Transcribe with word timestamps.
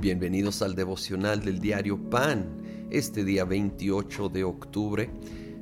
Bienvenidos 0.00 0.62
al 0.62 0.74
devocional 0.74 1.44
del 1.44 1.60
diario 1.60 1.98
Pan. 2.08 2.62
Este 2.88 3.22
día 3.22 3.44
28 3.44 4.30
de 4.30 4.44
octubre 4.44 5.10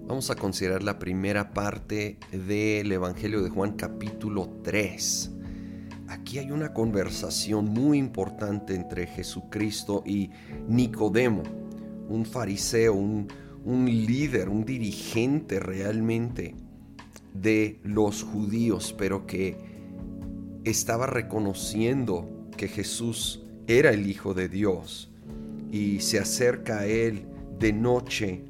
vamos 0.06 0.30
a 0.30 0.36
considerar 0.36 0.84
la 0.84 1.00
primera 1.00 1.52
parte 1.52 2.18
del 2.30 2.92
Evangelio 2.92 3.42
de 3.42 3.50
Juan 3.50 3.72
capítulo 3.72 4.60
3. 4.62 5.32
Aquí 6.06 6.38
hay 6.38 6.52
una 6.52 6.72
conversación 6.72 7.64
muy 7.64 7.98
importante 7.98 8.76
entre 8.76 9.08
Jesucristo 9.08 10.04
y 10.06 10.30
Nicodemo, 10.68 11.42
un 12.08 12.24
fariseo, 12.24 12.94
un, 12.94 13.26
un 13.64 13.86
líder, 13.86 14.50
un 14.50 14.64
dirigente 14.64 15.58
realmente 15.58 16.54
de 17.34 17.80
los 17.82 18.22
judíos, 18.22 18.94
pero 18.96 19.26
que 19.26 19.56
estaba 20.62 21.08
reconociendo 21.08 22.46
que 22.56 22.68
Jesús 22.68 23.42
era 23.68 23.90
el 23.90 24.08
Hijo 24.08 24.32
de 24.32 24.48
Dios 24.48 25.10
y 25.70 26.00
se 26.00 26.18
acerca 26.18 26.80
a 26.80 26.86
él 26.86 27.26
de 27.58 27.72
noche 27.74 28.42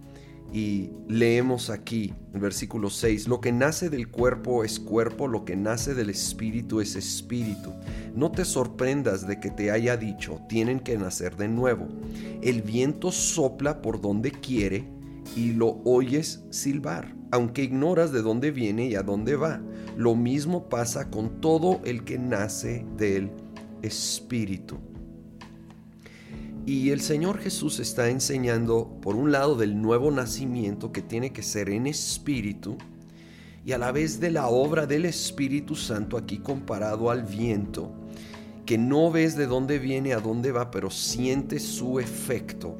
y 0.53 0.91
leemos 1.09 1.71
aquí 1.71 2.15
en 2.33 2.41
versículo 2.41 2.89
6, 2.89 3.27
lo 3.27 3.41
que 3.41 3.51
nace 3.51 3.91
del 3.91 4.09
cuerpo 4.09 4.63
es 4.63 4.79
cuerpo, 4.79 5.27
lo 5.27 5.45
que 5.45 5.57
nace 5.57 5.93
del 5.93 6.09
espíritu 6.09 6.81
es 6.81 6.95
espíritu. 6.95 7.73
No 8.15 8.31
te 8.31 8.45
sorprendas 8.45 9.27
de 9.27 9.41
que 9.41 9.51
te 9.51 9.73
haya 9.73 9.97
dicho, 9.97 10.41
tienen 10.49 10.79
que 10.79 10.97
nacer 10.97 11.37
de 11.37 11.49
nuevo. 11.49 11.89
El 12.41 12.63
viento 12.63 13.11
sopla 13.11 13.83
por 13.83 14.01
donde 14.01 14.31
quiere 14.31 14.85
y 15.37 15.53
lo 15.53 15.81
oyes 15.85 16.45
silbar, 16.51 17.13
aunque 17.33 17.65
ignoras 17.65 18.13
de 18.13 18.23
dónde 18.23 18.53
viene 18.53 18.87
y 18.87 18.95
a 18.95 19.03
dónde 19.03 19.35
va. 19.35 19.61
Lo 19.97 20.15
mismo 20.15 20.69
pasa 20.69 21.11
con 21.11 21.41
todo 21.41 21.81
el 21.85 22.05
que 22.05 22.19
nace 22.19 22.87
del 22.97 23.31
espíritu. 23.83 24.79
Y 26.69 26.91
el 26.91 27.01
Señor 27.01 27.39
Jesús 27.39 27.81
está 27.81 28.11
enseñando, 28.11 28.99
por 29.01 29.17
un 29.17 29.33
lado, 29.33 29.57
del 29.57 29.81
nuevo 29.81 30.11
nacimiento 30.11 30.93
que 30.93 31.01
tiene 31.01 31.33
que 31.33 31.43
ser 31.43 31.71
en 31.71 31.87
espíritu, 31.87 32.77
y 33.65 33.73
a 33.73 33.79
la 33.79 33.91
vez 33.91 34.21
de 34.21 34.31
la 34.31 34.49
obra 34.49 34.87
del 34.87 35.07
Espíritu 35.07 35.75
Santo 35.75 36.19
aquí 36.19 36.41
comparado 36.41 37.11
al 37.11 37.23
viento, 37.23 37.91
que 38.67 38.77
no 38.77 39.11
ves 39.11 39.35
de 39.35 39.47
dónde 39.47 39.79
viene, 39.79 40.13
a 40.13 40.21
dónde 40.21 40.53
va, 40.53 40.71
pero 40.71 40.91
sientes 40.91 41.63
su 41.63 42.01
efecto. 42.01 42.77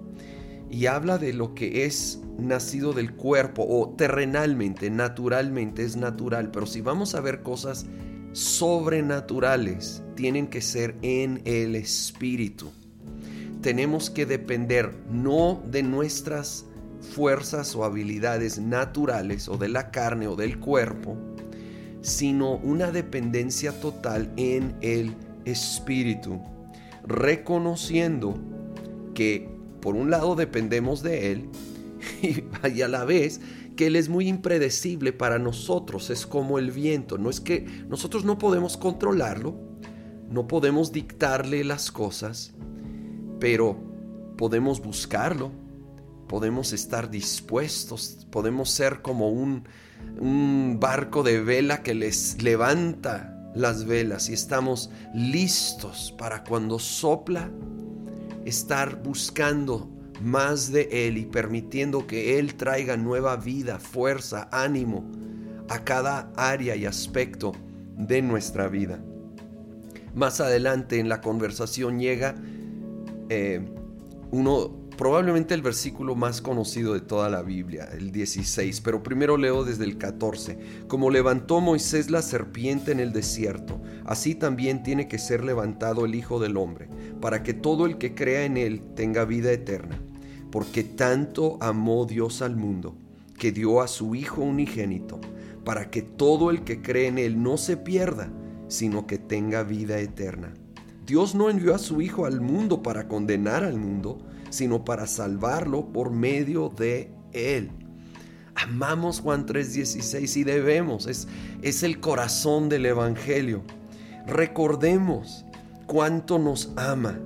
Y 0.71 0.85
habla 0.85 1.17
de 1.17 1.33
lo 1.33 1.55
que 1.55 1.87
es 1.87 2.21
nacido 2.39 2.93
del 2.93 3.15
cuerpo 3.15 3.65
o 3.67 3.95
terrenalmente, 3.97 4.91
naturalmente 4.91 5.83
es 5.83 5.97
natural, 5.97 6.51
pero 6.51 6.67
si 6.67 6.83
vamos 6.83 7.15
a 7.15 7.23
ver 7.23 7.43
cosas 7.43 7.87
sobrenaturales, 8.33 10.03
tienen 10.15 10.49
que 10.49 10.61
ser 10.61 10.95
en 11.01 11.41
el 11.47 11.75
Espíritu 11.75 12.71
tenemos 13.61 14.11
que 14.11 14.27
depender 14.27 14.95
no 15.11 15.63
de 15.67 15.83
nuestras 15.83 16.65
fuerzas 17.01 17.75
o 17.75 17.85
habilidades 17.85 18.59
naturales 18.59 19.49
o 19.49 19.57
de 19.57 19.69
la 19.69 19.91
carne 19.91 20.27
o 20.27 20.37
del 20.37 20.59
cuerpo, 20.59 21.17
sino 22.01 22.57
una 22.57 22.91
dependencia 22.91 23.81
total 23.81 24.33
en 24.37 24.77
el 24.81 25.15
espíritu, 25.45 26.41
reconociendo 27.07 28.39
que 29.15 29.49
por 29.81 29.95
un 29.95 30.11
lado 30.11 30.35
dependemos 30.35 31.03
de 31.03 31.33
Él 31.33 31.49
y 32.75 32.83
a 32.83 32.89
la 32.89 33.05
vez 33.05 33.41
que 33.77 33.87
Él 33.87 33.97
es 33.97 34.09
muy 34.09 34.29
impredecible 34.29 35.13
para 35.13 35.39
nosotros, 35.39 36.11
es 36.11 36.27
como 36.27 36.59
el 36.59 36.71
viento, 36.71 37.17
no 37.17 37.31
es 37.31 37.41
que 37.41 37.65
nosotros 37.89 38.25
no 38.25 38.39
podemos 38.39 38.77
controlarlo, 38.77 39.57
no 40.31 40.49
podemos 40.49 40.93
dictarle 40.93 41.65
las 41.65 41.91
cosas, 41.91 42.55
pero 43.39 43.77
podemos 44.37 44.81
buscarlo, 44.81 45.51
podemos 46.29 46.73
estar 46.73 47.11
dispuestos, 47.11 48.27
podemos 48.31 48.71
ser 48.71 49.03
como 49.03 49.31
un, 49.31 49.65
barco 50.79 51.25
de 51.25 51.41
vela 51.41 51.83
que 51.83 51.93
les 51.93 52.41
levanta 52.41 53.35
las 53.55 53.85
velas 53.85 54.29
y 54.29 54.33
estamos 54.33 54.91
listos 55.13 56.15
para 56.17 56.45
cuando 56.45 56.79
sopla 56.79 57.51
estar 58.45 59.03
buscando 59.03 59.91
más 60.23 60.71
de 60.71 60.89
Él 60.93 61.19
y 61.19 61.25
permitiendo 61.25 62.07
que 62.07 62.39
Él 62.39 62.55
traiga 62.55 62.97
nueva 62.97 63.37
vida, 63.37 63.81
fuerza, 63.81 64.49
ánimo 64.53 65.05
a 65.69 65.81
cada 65.85 66.31
área 66.37 66.77
y 66.77 66.87
aspecto 66.87 67.53
de 67.97 68.23
nuestra 68.23 68.69
vida. 68.69 69.01
Más 70.15 70.41
adelante 70.41 71.01
en 71.01 71.09
la 71.09 71.21
conversación 71.21 71.99
llega 71.99 72.37
eh, 73.29 73.61
uno, 74.31 74.89
probablemente 74.97 75.55
el 75.55 75.63
versículo 75.63 76.15
más 76.15 76.43
conocido 76.43 76.93
de 76.93 77.01
toda 77.01 77.29
la 77.29 77.43
Biblia, 77.43 77.89
el 77.93 78.11
16, 78.11 78.81
pero 78.81 79.03
primero 79.03 79.37
leo 79.37 79.65
desde 79.65 79.85
el 79.85 79.97
14. 79.97 80.59
Como 80.89 81.11
levantó 81.11 81.61
Moisés 81.61 82.11
la 82.11 82.21
serpiente 82.21 82.93
en 82.93 83.01
el 83.01 83.13
desierto, 83.13 83.81
así 84.05 84.35
también 84.35 84.83
tiene 84.83 85.09
que 85.09 85.19
ser 85.19 85.45
levantado 85.45 86.05
el 86.05 86.15
Hijo 86.15 86.41
del 86.41 86.57
Hombre, 86.57 86.89
para 87.21 87.43
que 87.43 87.55
todo 87.55 87.87
el 87.87 87.97
que 87.97 88.15
crea 88.15 88.45
en 88.45 88.57
él 88.57 88.83
tenga 88.95 89.25
vida 89.25 89.53
eterna. 89.53 89.99
Porque 90.51 90.83
tanto 90.83 91.59
amó 91.61 92.05
Dios 92.05 92.43
al 92.43 92.57
mundo, 92.57 92.97
que 93.39 93.53
dio 93.53 93.81
a 93.81 93.89
su 93.89 94.15
Hijo 94.15 94.43
unigénito, 94.43 95.21
para 95.65 95.91
que 95.91 96.03
todo 96.03 96.51
el 96.51 96.65
que 96.65 96.83
cree 96.83 97.07
en 97.07 97.19
él 97.19 97.43
no 97.43 97.57
se 97.57 97.77
pierda, 97.77 98.33
sino 98.69 99.07
que 99.07 99.19
tenga 99.19 99.63
vida 99.63 99.99
eterna. 100.01 100.55
Dios 101.09 101.35
no 101.35 101.49
envió 101.49 101.75
a 101.75 101.79
su 101.79 102.03
Hijo 102.03 102.27
al 102.27 102.43
mundo 102.43 102.83
para 102.83 103.09
condenar 103.09 103.65
al 103.65 103.79
mundo, 103.79 104.19
sino 104.51 104.85
para 104.85 105.07
salvarlo 105.07 105.91
por 105.91 106.11
medio 106.11 106.69
de 106.69 107.11
Él. 107.33 107.71
Amamos 108.55 109.21
Juan 109.21 109.47
3:16 109.47 110.37
y 110.37 110.45
debemos, 110.45 111.07
es, 111.07 111.27
es 111.63 111.83
el 111.83 111.99
corazón 112.01 112.69
del 112.69 112.85
Evangelio. 112.85 113.63
Recordemos 114.27 115.47
cuánto 115.87 116.39
nos 116.39 116.75
ama, 116.77 117.19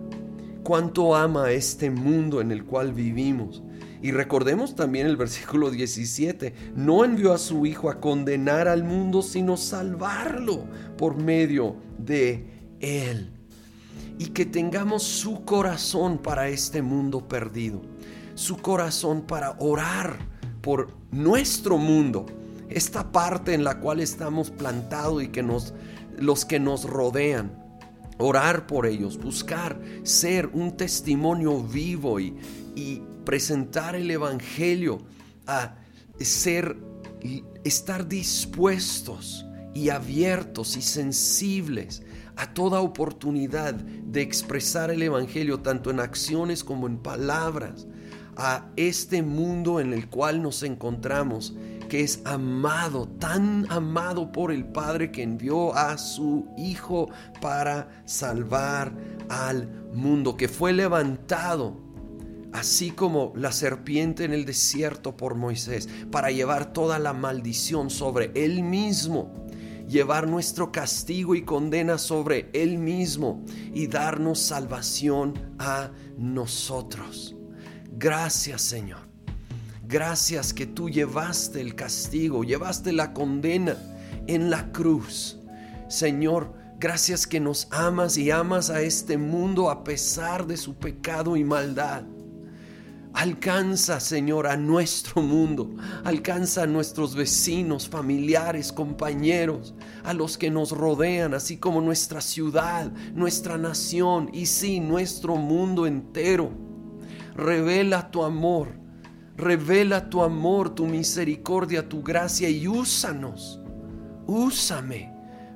cuánto 0.62 1.16
ama 1.16 1.50
este 1.50 1.90
mundo 1.90 2.40
en 2.40 2.52
el 2.52 2.64
cual 2.64 2.92
vivimos. 2.92 3.64
Y 4.00 4.12
recordemos 4.12 4.76
también 4.76 5.08
el 5.08 5.16
versículo 5.16 5.72
17, 5.72 6.54
no 6.76 7.04
envió 7.04 7.32
a 7.32 7.38
su 7.38 7.66
Hijo 7.66 7.90
a 7.90 7.98
condenar 7.98 8.68
al 8.68 8.84
mundo, 8.84 9.22
sino 9.22 9.56
salvarlo 9.56 10.66
por 10.96 11.16
medio 11.16 11.74
de 11.98 12.46
Él 12.78 13.41
y 14.18 14.26
que 14.26 14.46
tengamos 14.46 15.02
su 15.02 15.44
corazón 15.44 16.18
para 16.18 16.48
este 16.48 16.82
mundo 16.82 17.26
perdido, 17.26 17.82
su 18.34 18.56
corazón 18.58 19.22
para 19.22 19.56
orar 19.58 20.18
por 20.60 20.94
nuestro 21.10 21.78
mundo, 21.78 22.26
esta 22.68 23.10
parte 23.10 23.54
en 23.54 23.64
la 23.64 23.80
cual 23.80 24.00
estamos 24.00 24.50
plantados 24.50 25.22
y 25.22 25.28
que 25.28 25.42
nos 25.42 25.74
los 26.18 26.44
que 26.44 26.60
nos 26.60 26.84
rodean. 26.84 27.52
Orar 28.18 28.66
por 28.66 28.86
ellos, 28.86 29.18
buscar 29.18 29.80
ser 30.04 30.46
un 30.52 30.76
testimonio 30.76 31.62
vivo 31.62 32.20
y, 32.20 32.34
presentar 33.24 33.94
el 33.94 34.10
evangelio 34.10 34.98
a 35.46 35.76
ser 36.18 36.76
estar 37.62 38.08
dispuestos 38.08 39.46
y 39.74 39.90
abiertos 39.90 40.76
y 40.76 40.82
sensibles 40.82 42.02
a 42.36 42.52
toda 42.54 42.80
oportunidad 42.80 43.74
de 43.74 44.22
expresar 44.22 44.90
el 44.90 45.02
Evangelio 45.02 45.60
tanto 45.60 45.90
en 45.90 46.00
acciones 46.00 46.64
como 46.64 46.86
en 46.86 46.98
palabras 46.98 47.86
a 48.36 48.66
este 48.76 49.22
mundo 49.22 49.80
en 49.80 49.92
el 49.92 50.08
cual 50.08 50.42
nos 50.42 50.62
encontramos, 50.62 51.54
que 51.88 52.00
es 52.00 52.22
amado, 52.24 53.06
tan 53.06 53.70
amado 53.70 54.32
por 54.32 54.50
el 54.50 54.64
Padre 54.64 55.12
que 55.12 55.22
envió 55.22 55.74
a 55.74 55.98
su 55.98 56.46
Hijo 56.56 57.10
para 57.40 58.02
salvar 58.06 58.92
al 59.28 59.68
mundo, 59.92 60.36
que 60.36 60.48
fue 60.48 60.72
levantado, 60.72 61.76
así 62.52 62.90
como 62.90 63.32
la 63.36 63.52
serpiente 63.52 64.24
en 64.24 64.32
el 64.32 64.46
desierto 64.46 65.16
por 65.16 65.34
Moisés, 65.34 65.88
para 66.10 66.30
llevar 66.30 66.72
toda 66.72 66.98
la 66.98 67.12
maldición 67.12 67.90
sobre 67.90 68.30
él 68.34 68.62
mismo 68.62 69.41
llevar 69.92 70.26
nuestro 70.26 70.72
castigo 70.72 71.34
y 71.34 71.42
condena 71.42 71.98
sobre 71.98 72.50
Él 72.54 72.78
mismo 72.78 73.44
y 73.72 73.86
darnos 73.86 74.40
salvación 74.40 75.34
a 75.58 75.90
nosotros. 76.16 77.36
Gracias 77.92 78.62
Señor. 78.62 79.12
Gracias 79.86 80.54
que 80.54 80.66
tú 80.66 80.88
llevaste 80.88 81.60
el 81.60 81.74
castigo, 81.74 82.42
llevaste 82.42 82.92
la 82.92 83.12
condena 83.12 83.76
en 84.26 84.48
la 84.48 84.72
cruz. 84.72 85.38
Señor, 85.88 86.54
gracias 86.78 87.26
que 87.26 87.40
nos 87.40 87.68
amas 87.70 88.16
y 88.16 88.30
amas 88.30 88.70
a 88.70 88.80
este 88.80 89.18
mundo 89.18 89.68
a 89.70 89.84
pesar 89.84 90.46
de 90.46 90.56
su 90.56 90.74
pecado 90.76 91.36
y 91.36 91.44
maldad. 91.44 92.04
Alcanza, 93.14 94.00
Señor, 94.00 94.46
a 94.46 94.56
nuestro 94.56 95.22
mundo. 95.22 95.70
Alcanza 96.04 96.62
a 96.62 96.66
nuestros 96.66 97.14
vecinos, 97.14 97.88
familiares, 97.88 98.72
compañeros, 98.72 99.74
a 100.02 100.14
los 100.14 100.38
que 100.38 100.50
nos 100.50 100.72
rodean, 100.72 101.34
así 101.34 101.58
como 101.58 101.80
nuestra 101.80 102.20
ciudad, 102.20 102.90
nuestra 103.14 103.58
nación 103.58 104.30
y 104.32 104.46
sí, 104.46 104.80
nuestro 104.80 105.36
mundo 105.36 105.86
entero. 105.86 106.50
Revela 107.34 108.10
tu 108.10 108.24
amor. 108.24 108.80
Revela 109.36 110.08
tu 110.08 110.22
amor, 110.22 110.74
tu 110.74 110.86
misericordia, 110.86 111.88
tu 111.88 112.02
gracia 112.02 112.48
y 112.48 112.66
úsanos. 112.66 113.60
Úsame 114.26 115.11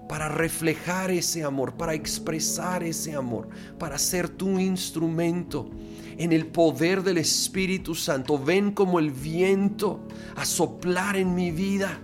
para 0.09 0.29
reflejar 0.29 1.11
ese 1.11 1.43
amor, 1.43 1.75
para 1.75 1.95
expresar 1.95 2.83
ese 2.83 3.15
amor, 3.15 3.49
para 3.79 3.99
ser 3.99 4.29
tu 4.29 4.59
instrumento 4.59 5.71
en 6.19 6.33
el 6.33 6.47
poder 6.47 7.03
del 7.03 7.19
Espíritu 7.19 7.95
Santo. 7.95 8.39
Ven 8.39 8.73
como 8.73 8.99
el 8.99 9.11
viento 9.11 10.01
a 10.37 10.45
soplar 10.45 11.17
en 11.17 11.35
mi 11.35 11.51
vida, 11.51 11.99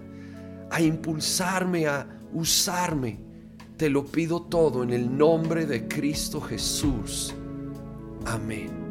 a 0.71 0.81
impulsarme, 0.81 1.87
a 1.87 2.07
usarme. 2.33 3.19
Te 3.77 3.89
lo 3.89 4.05
pido 4.05 4.43
todo 4.43 4.83
en 4.83 4.91
el 4.91 5.17
nombre 5.17 5.67
de 5.67 5.89
Cristo 5.89 6.41
Jesús. 6.41 7.35
Amén. 8.25 8.82